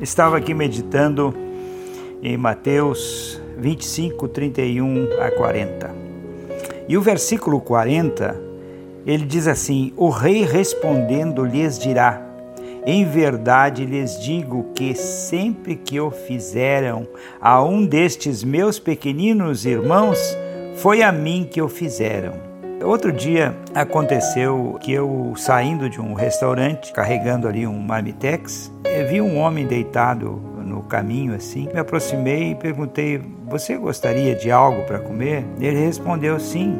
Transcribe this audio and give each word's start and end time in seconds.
Estava 0.00 0.36
aqui 0.38 0.52
meditando 0.52 1.32
em 2.20 2.36
Mateus 2.36 3.40
25, 3.56 4.26
31 4.26 5.08
a 5.20 5.30
40. 5.30 5.94
E 6.88 6.96
o 6.96 7.00
versículo 7.00 7.60
40, 7.60 8.36
ele 9.06 9.24
diz 9.24 9.46
assim: 9.46 9.92
O 9.96 10.08
rei 10.08 10.44
respondendo 10.44 11.44
lhes 11.44 11.78
dirá: 11.78 12.20
Em 12.84 13.04
verdade 13.04 13.86
lhes 13.86 14.20
digo 14.20 14.66
que 14.74 14.96
sempre 14.96 15.76
que 15.76 16.00
o 16.00 16.10
fizeram 16.10 17.06
a 17.40 17.62
um 17.62 17.86
destes 17.86 18.42
meus 18.42 18.80
pequeninos 18.80 19.64
irmãos, 19.64 20.18
foi 20.74 21.02
a 21.02 21.12
mim 21.12 21.48
que 21.48 21.62
o 21.62 21.68
fizeram. 21.68 22.34
Outro 22.82 23.12
dia 23.12 23.56
aconteceu 23.72 24.76
que 24.82 24.92
eu 24.92 25.32
saindo 25.36 25.88
de 25.88 26.00
um 26.00 26.14
restaurante, 26.14 26.92
carregando 26.92 27.46
ali 27.46 27.66
um 27.66 27.78
marmitex, 27.78 28.70
vi 29.02 29.20
um 29.20 29.38
homem 29.38 29.66
deitado 29.66 30.40
no 30.64 30.82
caminho 30.82 31.34
assim. 31.34 31.68
Me 31.72 31.80
aproximei 31.80 32.52
e 32.52 32.54
perguntei: 32.54 33.20
"Você 33.48 33.76
gostaria 33.76 34.34
de 34.34 34.50
algo 34.50 34.84
para 34.84 35.00
comer?" 35.00 35.44
Ele 35.60 35.84
respondeu: 35.84 36.38
"Sim". 36.38 36.76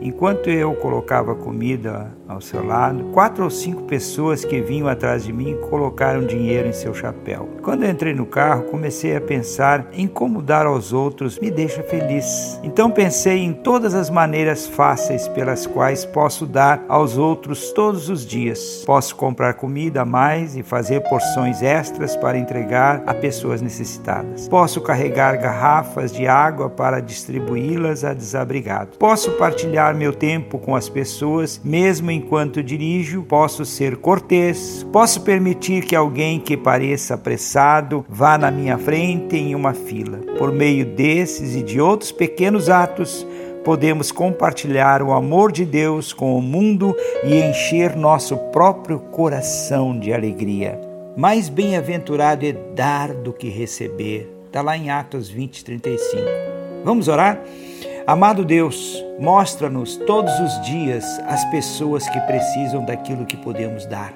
Enquanto 0.00 0.48
eu 0.48 0.74
colocava 0.74 1.34
comida 1.34 2.10
ao 2.30 2.40
seu 2.40 2.64
lado, 2.64 3.04
quatro 3.12 3.42
ou 3.42 3.50
cinco 3.50 3.82
pessoas 3.82 4.44
que 4.44 4.60
vinham 4.60 4.86
atrás 4.86 5.24
de 5.24 5.32
mim 5.32 5.56
colocaram 5.68 6.24
dinheiro 6.24 6.68
em 6.68 6.72
seu 6.72 6.94
chapéu. 6.94 7.48
Quando 7.60 7.84
entrei 7.84 8.14
no 8.14 8.24
carro, 8.24 8.64
comecei 8.64 9.16
a 9.16 9.20
pensar 9.20 9.88
em 9.92 10.06
como 10.06 10.40
dar 10.40 10.64
aos 10.64 10.92
outros 10.92 11.38
me 11.40 11.50
deixa 11.50 11.82
feliz. 11.82 12.60
Então 12.62 12.90
pensei 12.90 13.38
em 13.38 13.52
todas 13.52 13.94
as 13.94 14.08
maneiras 14.08 14.68
fáceis 14.68 15.26
pelas 15.28 15.66
quais 15.66 16.04
posso 16.04 16.46
dar 16.46 16.84
aos 16.88 17.18
outros 17.18 17.72
todos 17.72 18.08
os 18.08 18.24
dias. 18.24 18.84
Posso 18.86 19.16
comprar 19.16 19.54
comida 19.54 20.02
a 20.02 20.04
mais 20.04 20.56
e 20.56 20.62
fazer 20.62 21.00
porções 21.00 21.62
extras 21.62 22.14
para 22.14 22.38
entregar 22.38 23.02
a 23.06 23.12
pessoas 23.12 23.60
necessitadas. 23.60 24.48
Posso 24.48 24.80
carregar 24.80 25.36
garrafas 25.36 26.12
de 26.12 26.28
água 26.28 26.70
para 26.70 27.00
distribuí-las 27.00 28.04
a 28.04 28.14
desabrigados. 28.14 28.96
Posso 28.96 29.32
partilhar 29.32 29.96
meu 29.96 30.12
tempo 30.12 30.58
com 30.58 30.76
as 30.76 30.88
pessoas, 30.88 31.60
mesmo 31.64 32.19
enquanto 32.20 32.62
dirijo. 32.62 33.22
Posso 33.22 33.64
ser 33.64 33.96
cortês. 33.96 34.86
Posso 34.92 35.22
permitir 35.22 35.84
que 35.84 35.96
alguém 35.96 36.38
que 36.38 36.56
pareça 36.56 37.14
apressado 37.14 38.04
vá 38.08 38.36
na 38.36 38.50
minha 38.50 38.78
frente 38.78 39.36
em 39.36 39.54
uma 39.54 39.72
fila. 39.72 40.18
Por 40.38 40.52
meio 40.52 40.84
desses 40.84 41.56
e 41.56 41.62
de 41.62 41.80
outros 41.80 42.12
pequenos 42.12 42.68
atos, 42.68 43.26
podemos 43.64 44.12
compartilhar 44.12 45.02
o 45.02 45.12
amor 45.12 45.50
de 45.50 45.64
Deus 45.64 46.12
com 46.12 46.36
o 46.36 46.42
mundo 46.42 46.94
e 47.24 47.34
encher 47.40 47.96
nosso 47.96 48.36
próprio 48.52 48.98
coração 48.98 49.98
de 49.98 50.12
alegria. 50.12 50.80
Mais 51.16 51.48
bem-aventurado 51.48 52.46
é 52.46 52.52
dar 52.52 53.12
do 53.12 53.32
que 53.32 53.48
receber. 53.48 54.30
Está 54.46 54.62
lá 54.62 54.76
em 54.76 54.90
Atos 54.90 55.28
20, 55.28 55.64
35. 55.64 56.22
Vamos 56.84 57.08
orar? 57.08 57.40
Amado 58.10 58.44
Deus, 58.44 59.04
mostra-nos 59.20 59.96
todos 59.96 60.32
os 60.40 60.60
dias 60.62 61.04
as 61.28 61.44
pessoas 61.44 62.08
que 62.08 62.20
precisam 62.22 62.84
daquilo 62.84 63.24
que 63.24 63.36
podemos 63.36 63.86
dar. 63.86 64.12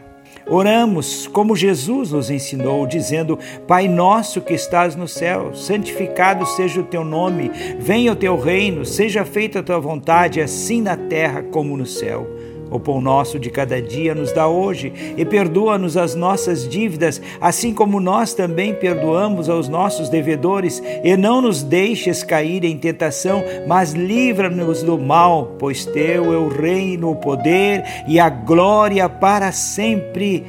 Oramos 0.48 1.28
como 1.28 1.54
Jesus 1.54 2.10
nos 2.10 2.28
ensinou, 2.28 2.88
dizendo: 2.88 3.38
Pai 3.68 3.86
nosso 3.86 4.40
que 4.40 4.52
estás 4.52 4.96
no 4.96 5.06
céu, 5.06 5.54
santificado 5.54 6.44
seja 6.44 6.80
o 6.80 6.84
teu 6.84 7.04
nome, 7.04 7.52
venha 7.78 8.10
o 8.10 8.16
teu 8.16 8.36
reino, 8.36 8.84
seja 8.84 9.24
feita 9.24 9.60
a 9.60 9.62
tua 9.62 9.78
vontade, 9.78 10.40
assim 10.40 10.82
na 10.82 10.96
terra 10.96 11.44
como 11.44 11.76
no 11.76 11.86
céu. 11.86 12.26
O 12.70 12.80
pão 12.80 13.00
nosso 13.00 13.38
de 13.38 13.50
cada 13.50 13.80
dia 13.80 14.14
nos 14.14 14.32
dá 14.32 14.48
hoje 14.48 14.92
e 15.16 15.24
perdoa-nos 15.24 15.96
as 15.96 16.14
nossas 16.14 16.68
dívidas, 16.68 17.20
assim 17.40 17.72
como 17.72 18.00
nós 18.00 18.34
também 18.34 18.74
perdoamos 18.74 19.48
aos 19.48 19.68
nossos 19.68 20.08
devedores, 20.08 20.82
e 21.02 21.16
não 21.16 21.40
nos 21.40 21.62
deixes 21.62 22.22
cair 22.22 22.64
em 22.64 22.77
tentação, 22.77 23.42
mas 23.66 23.92
livra-nos 23.92 24.83
do 24.83 24.98
mal, 24.98 25.55
pois 25.58 25.84
teu 25.84 26.33
é 26.33 26.36
o 26.36 26.48
reino, 26.48 27.11
o 27.11 27.16
poder 27.16 27.84
e 28.08 28.18
a 28.18 28.28
glória 28.28 29.08
para 29.08 29.52
sempre. 29.52 30.44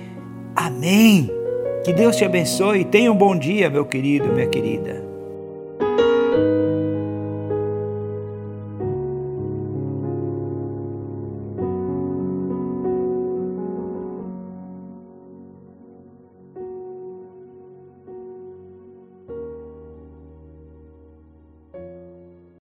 Amém. 0.56 1.30
Que 1.84 1.94
Deus 1.94 2.16
te 2.16 2.26
abençoe. 2.26 2.86
Tenha 2.86 3.12
um 3.12 3.16
bom 3.16 3.38
dia, 3.38 3.70
meu 3.70 3.86
querido, 3.86 4.28
minha 4.30 4.48
querida. 4.48 5.15